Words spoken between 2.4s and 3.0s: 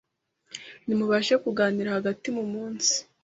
munsi